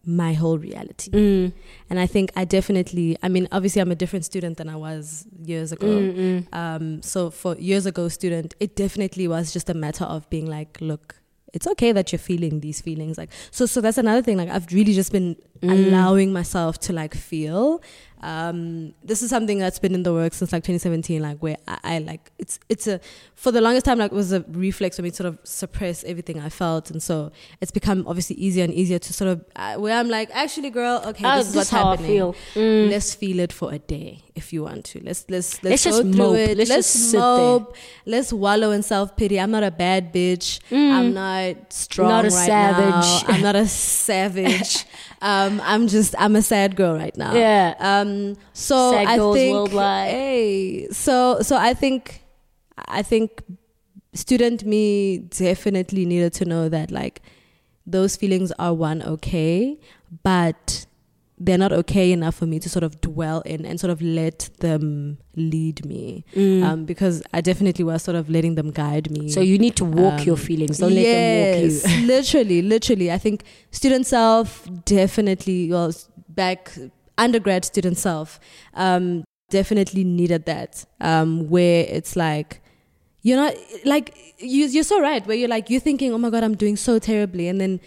[0.05, 1.11] my whole reality.
[1.11, 1.53] Mm.
[1.89, 5.27] And I think I definitely, I mean, obviously, I'm a different student than I was
[5.45, 5.87] years ago.
[5.87, 10.47] Mm, Um, so for years ago, student, it definitely was just a matter of being
[10.47, 11.17] like, look,
[11.53, 13.19] it's okay that you're feeling these feelings.
[13.19, 14.37] Like, so, so that's another thing.
[14.39, 15.71] Like, I've really just been Mm.
[15.89, 17.81] allowing myself to like feel.
[18.25, 21.21] Um, this is something that's been in the works since like 2017.
[21.21, 23.01] Like, where I, I like it's it's a
[23.35, 26.05] for the longest time like it was a reflex for me to sort of suppress
[26.05, 29.75] everything I felt, and so it's become obviously easier and easier to sort of uh,
[29.75, 32.11] where I'm like, actually, girl, okay, Oh, this is what's how I happening.
[32.13, 32.37] feel.
[32.55, 32.91] Mm.
[32.91, 35.01] Let's feel it for a day if you want to.
[35.03, 36.37] Let's let's let's, Let's go just through mope.
[36.37, 36.59] it.
[36.59, 37.77] Let's Let's, just mope.
[38.07, 39.41] Let's wallow in self pity.
[39.41, 40.61] I'm not a bad bitch.
[40.71, 42.09] I'm not strong.
[42.09, 43.29] Not a right savage.
[43.29, 43.35] now.
[43.35, 43.67] I'm not a
[44.13, 44.85] savage.
[45.21, 47.35] um, I'm just I'm a sad girl right now.
[47.35, 47.75] Yeah.
[47.79, 50.11] Um, Um, so Sad I think, worldwide.
[50.11, 52.23] hey, so so I think,
[52.89, 53.43] I think,
[54.15, 57.23] student me definitely needed to know that like
[57.87, 59.79] those feelings are one okay,
[60.23, 60.87] but
[61.45, 64.49] they're not okay enough for me to sort of dwell in and sort of let
[64.61, 66.25] them lead me.
[66.35, 66.63] Mm.
[66.63, 69.29] Um, because I definitely was sort of letting them guide me.
[69.29, 70.79] so you need to walk Um, your feelings.
[70.79, 72.07] Don't let them walk you.
[72.07, 73.11] literally, literally.
[73.11, 75.93] I think student self definitely, well,
[76.29, 76.73] back
[77.19, 78.39] undergrad student self,
[78.75, 80.85] um, definitely needed that.
[81.01, 82.61] Um, where it's like,
[83.23, 84.67] you're not like you.
[84.67, 85.27] You're so right.
[85.27, 87.81] Where you're like, you're thinking, oh my god, I'm doing so terribly, and then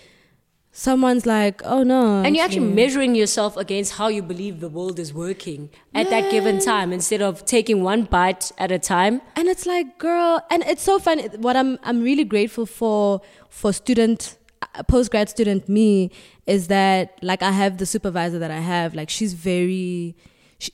[0.77, 4.99] someone's like, oh no, And you're actually measuring yourself against how you believe the world
[4.99, 9.21] is working at that given time instead of taking one bite at a time.
[9.37, 11.23] and it's like girl and it's so funny.
[11.47, 16.11] what i'm i'm really grateful for for student uh, post grad student me
[16.45, 18.93] is that like i have the supervisor that i have.
[18.99, 20.15] Like she's very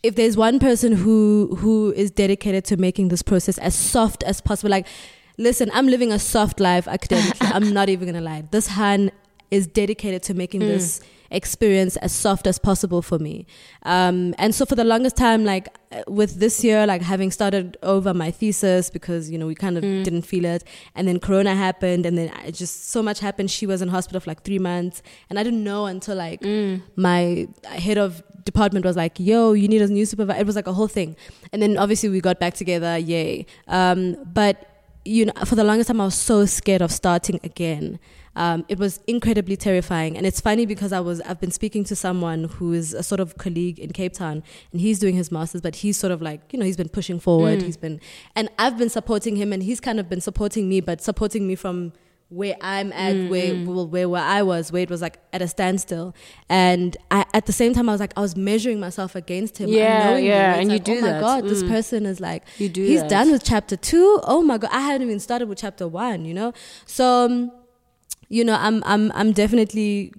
[0.02, 4.42] if there's one person who who is dedicated to making this process as soft as
[4.42, 4.88] possible like
[5.38, 7.48] listen i'm living a soft life academically.
[7.56, 8.44] I'm not even gonna lie.
[8.52, 9.12] This han
[9.52, 13.46] is dedicated to making this experience as soft as possible for me.
[13.84, 17.78] Um, and so for the longest time, like uh, with this year, like having started
[17.84, 20.64] over my thesis because, you know, we kind of didn't feel it.
[20.94, 23.50] And then Corona happened and then I just so much happened.
[23.50, 26.42] She was in hospital for like three months and I didn't know until like
[26.98, 30.40] my head of department was like, yo, you need a new supervisor.
[30.40, 31.16] It was like a whole thing.
[31.54, 32.98] And then obviously we got back together.
[32.98, 33.46] Yay.
[33.68, 34.68] Um, but
[35.06, 38.00] you know, for the longest time, I was so scared of starting again.
[38.36, 41.96] Um, it was incredibly terrifying, and it's funny because I was I've been speaking to
[41.96, 44.42] someone who is a sort of colleague in Cape Town,
[44.72, 47.20] and he's doing his masters, but he's sort of like you know he's been pushing
[47.20, 47.62] forward.
[47.62, 48.00] He's been,
[48.36, 51.56] and I've been supporting him, and he's kind of been supporting me, but supporting me
[51.56, 51.92] from
[52.30, 55.48] where I'm at, where, well, where where I was, where it was like at a
[55.50, 56.16] standstill,
[56.48, 59.68] and I, at the same time I was like I was measuring myself against him.
[59.68, 61.20] Yeah, yeah, and you like, do oh my that.
[61.20, 61.68] god, this Mm.
[61.68, 63.10] person is like You do he's that.
[63.10, 64.22] done with chapter two.
[64.24, 66.24] Oh my god, I hadn't even started with chapter one.
[66.24, 66.54] You know,
[66.86, 67.52] so um,
[68.32, 70.14] you know, I'm I'm I'm definitely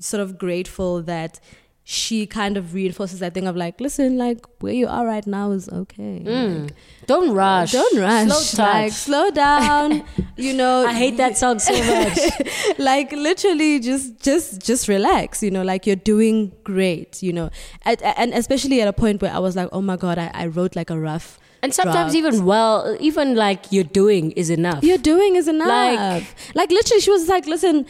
[0.00, 1.38] sort of grateful that
[1.84, 5.50] she kind of reinforces that thing of like, listen, like where you are right now
[5.50, 6.22] is okay.
[6.24, 6.62] Mm.
[6.64, 6.74] Like,
[7.06, 7.72] Don't uh, rush.
[7.72, 8.28] don't rush.
[8.28, 8.74] Slow touch.
[8.74, 10.04] Like slow down.
[10.36, 12.18] you know, I hate that song so much.
[12.78, 17.50] like literally just just just relax you know like you're doing great you know
[17.84, 20.46] at, and especially at a point where i was like oh my god i, I
[20.46, 22.16] wrote like a rough And sometimes draft.
[22.34, 24.82] even well, even like you're doing is enough.
[24.82, 27.86] you're doing is enough Like- like, literally she was like listen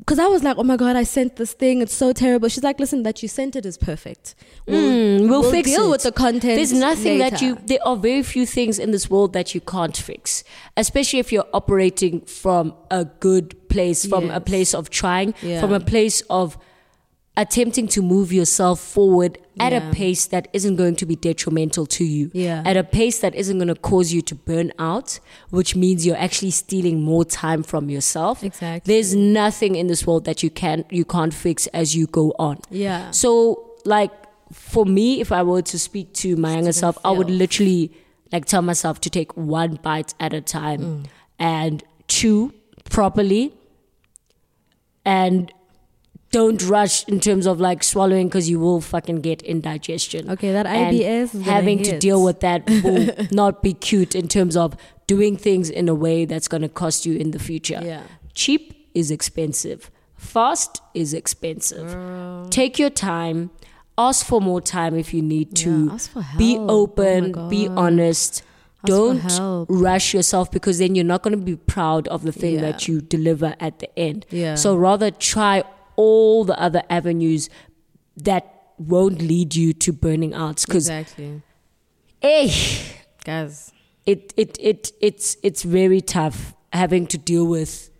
[0.00, 2.62] because i was like oh my god i sent this thing it's so terrible she's
[2.62, 4.34] like listen that you sent it is perfect
[4.68, 5.90] Mm, we'll fix deal it.
[5.90, 7.58] with the content There's nothing that you.
[7.70, 10.44] There are very few things in this world that you can't fix,
[10.76, 15.60] especially if you're operating from a good place, from a place of trying, Yeah.
[15.60, 16.56] from a place of
[17.36, 19.88] attempting to move yourself forward at Yeah.
[19.88, 22.30] a pace that isn't going to be detrimental to you.
[22.34, 22.62] Yeah.
[22.66, 26.16] At a pace that isn't going to cause you to burn out, which means you're
[26.18, 28.42] actually stealing more time from yourself.
[28.42, 28.92] Exactly.
[28.94, 32.58] There's nothing in this world that you can you can't fix as you go on.
[32.70, 34.10] yeah So, like,
[34.52, 37.92] for me, if I were to speak to my younger self, I would literally
[38.32, 41.04] like tell myself to take one bite at a time Mm.
[41.38, 42.52] and chew
[42.90, 43.54] properly
[45.04, 45.52] and
[46.32, 50.30] don't rush in terms of like swallowing because you will fucking get indigestion.
[50.30, 54.28] okay that And ibs gonna having to deal with that will not be cute in
[54.28, 57.80] terms of doing things in a way that's going to cost you in the future.
[57.84, 58.02] yeah
[58.34, 59.90] Cheap is expensive.
[60.14, 61.96] Fast is expensive.
[62.50, 63.50] Take your time.
[63.98, 65.86] Ask for more time if you need to.
[65.86, 66.70] Yeah, ask for Be help.
[66.70, 67.32] Oh open.
[67.32, 68.42] my be honest.
[68.84, 72.54] Ask Don't rush yourself because then you're not going to be proud of the thing
[72.54, 72.60] Yeah.
[72.70, 74.26] that you deliver at the end.
[74.30, 74.54] Yeah.
[74.54, 75.64] So rather try
[76.00, 77.50] all the other avenues
[78.28, 78.44] that
[78.78, 80.62] won't lead you to burning out.
[80.66, 81.42] Because exactly.
[82.22, 82.48] hey,
[83.24, 83.72] guys.
[84.06, 87.90] it it it it's it's very tough having to deal with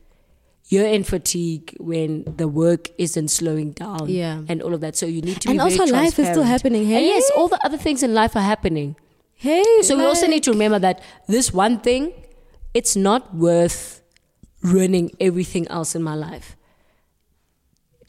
[0.72, 2.10] you're in fatigue when
[2.40, 4.42] the work isn't slowing down Yeah.
[4.48, 4.94] and all of that.
[4.96, 6.96] So you need to and also life is still happening hey?
[6.98, 8.96] and yes all the other things in life are happening.
[9.34, 12.12] Hey so we also need to remember that this one thing
[12.72, 14.00] it's not worth
[14.62, 16.56] ruining everything else in my life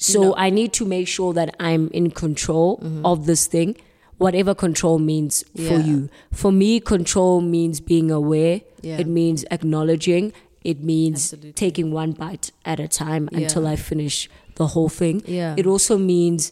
[0.09, 0.35] so No.
[0.45, 3.05] i need to make sure that i'm in control mm-hmm.
[3.05, 3.75] of this thing
[4.17, 5.97] whatever control means for you
[6.41, 8.56] for me control means being aware
[8.89, 8.97] Yeah.
[9.04, 10.33] it means acknowledging
[10.71, 11.54] it means Absolutely.
[11.65, 13.39] taking one bite at a time Yeah.
[13.39, 14.17] until i finish
[14.62, 15.56] the whole thing Yeah.
[15.62, 16.52] it also means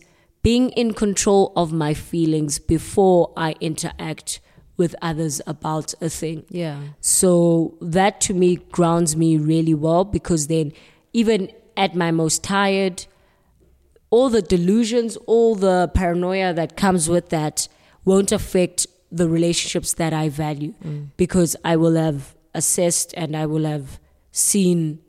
[0.50, 4.40] being in control of my feelings before I interact
[4.82, 6.40] with others about a thing.
[6.64, 7.32] yeah So
[7.98, 10.72] that to me grounds me really well because then
[11.22, 11.40] even
[11.76, 12.98] at my most tired,
[14.10, 17.68] all the delusions, all the paranoia that comes with that
[18.06, 21.10] won't affect the relationships that I value mm.
[21.18, 24.00] because I will have assessed and I will have
[24.32, 25.00] seen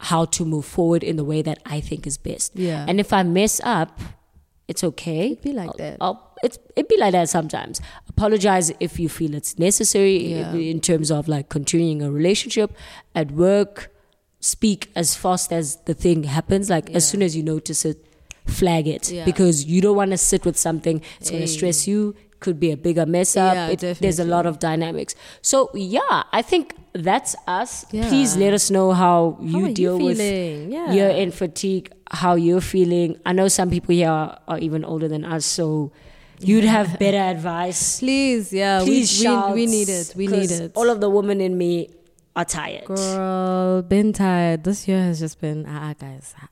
[0.00, 2.54] how to move forward in the way that I think is best.
[2.54, 2.84] Yeah.
[2.88, 4.00] And if I mess up,
[4.68, 5.32] it's okay.
[5.32, 5.96] It'd be like I'll- that.
[6.00, 7.80] I'll, it's, it'd be like that sometimes.
[8.08, 10.52] Apologize if you feel it's necessary Yeah.
[10.52, 12.72] in, in terms of like continuing a relationship
[13.14, 13.92] at work.
[14.40, 16.70] Speak as fast as the thing happens.
[16.70, 18.06] Like as soon as you notice it,
[18.48, 19.24] flag it Yeah.
[19.24, 21.00] because you don't want to sit with something.
[21.20, 22.14] It's going to stress you.
[22.40, 23.54] Could be a bigger mess up.
[23.54, 25.14] Yeah, It- there's a lot of dynamics.
[25.42, 27.84] So yeah, I think that's us.
[27.90, 28.08] Yeah.
[28.08, 30.72] Please let us know how you How you deal with feeling?
[30.72, 30.92] Yeah.
[30.92, 33.16] year end fatigue, how you're feeling.
[33.26, 35.90] I know some people here are, are even older than us, so
[36.40, 37.98] you'd have better advice.
[38.04, 39.48] Please, yeah, Please we, shout.
[39.54, 40.12] we, we need it.
[40.16, 40.72] We need it.
[40.76, 41.90] All of the women in me
[42.36, 42.84] are tired.
[42.84, 44.62] Girl, been tired.
[44.62, 46.34] This year has just been ah, ah, guys.
[46.40, 46.46] ah,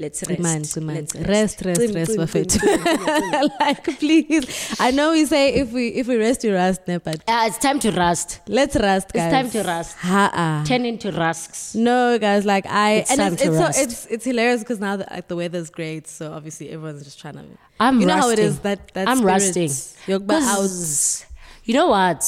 [0.00, 0.40] Let's rest.
[0.40, 0.96] man, good man.
[0.96, 2.48] Let's Rest, rest, rest, dim, Buffett.
[2.50, 3.48] dim, dim, dim, dim.
[3.58, 4.76] like, please.
[4.78, 7.58] I know we say if we if we rest, you rest, ne, but Ah, it's
[7.58, 8.40] time to rust.
[8.46, 9.24] let's rest, guys.
[9.24, 9.96] It's time to rust.
[9.98, 10.62] Ha-ah.
[10.68, 11.74] Turn into rusks.
[11.74, 13.82] No, guys, like I It's and time it's to it's, so, rest.
[13.82, 17.34] it's it's hilarious because now the, like, the weather's great, so obviously everyone's just trying
[17.34, 17.44] to.
[17.80, 18.28] I'm you know rusting.
[18.28, 19.70] how it is that that I'm spirit, rusting.
[21.64, 22.22] You know what?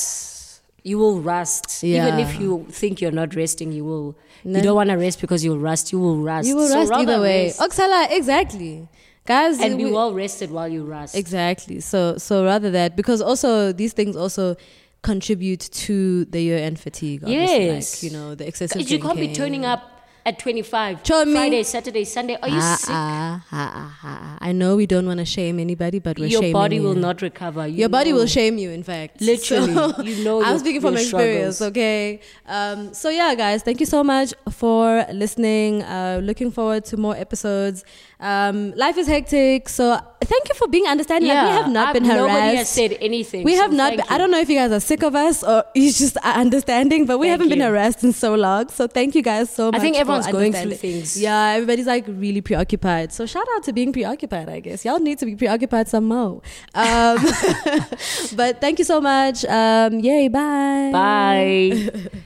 [0.83, 1.85] You will rust.
[1.85, 4.17] Even if you think you're not resting, you will.
[4.45, 4.59] No.
[4.59, 5.93] You don't want to rest because you'll rust.
[5.93, 6.49] You will rust.
[6.49, 7.45] You will So rather either way.
[7.47, 8.89] rest Oksala, exactly,
[9.27, 9.61] guys.
[9.61, 11.15] and be we- well rested while you rust.
[11.15, 11.81] Exactly.
[11.81, 14.57] So so rather that because also these things also
[15.03, 17.23] contribute to the year end fatigue.
[17.27, 18.03] Yes.
[18.03, 18.91] Like, you know the excessive.
[18.91, 21.01] You can't be turning up at 25.
[21.05, 21.33] Show me.
[21.35, 22.37] Friday, Saturday, Sunday.
[22.43, 22.91] Are you Ah, sick?
[22.93, 24.39] ah, ah.
[24.41, 26.83] I know we don't want to shame anybody, but we're Your body you.
[26.83, 27.67] will not recover.
[27.67, 28.71] You Your body will shame you.
[28.71, 31.57] In fact, Literally, So, you know I'm speaking from experience.
[31.57, 31.71] struggles.
[31.71, 32.21] Okay.
[32.47, 35.83] Um, so yeah, guys, thank you so much for listening.
[35.83, 37.85] Uh, looking forward to more episodes.
[38.21, 41.29] Um, life is hectic, so thank you for being understanding.
[41.31, 42.29] Like, we have not I've- been harassed.
[42.29, 43.45] Nobody has said anything.
[43.45, 43.97] We so have not.
[43.97, 46.35] Been, I don't know if you guys are sick of us or you just are
[46.35, 47.65] understanding, but we Thank haven't been you.
[47.65, 48.69] harassed in so long.
[48.69, 49.75] So thank you guys so I much.
[49.77, 51.21] I think for everyone's going through things.
[51.21, 53.13] Yeah, everybody's like really preoccupied.
[53.13, 54.51] So shout out to being preoccupied.
[54.51, 56.43] I guess y'all need to be preoccupied some more.
[56.75, 57.17] Um,
[58.37, 59.45] but thank you so much.
[59.47, 60.29] Um, yay!
[60.29, 60.91] Bye.
[60.93, 62.11] Bye.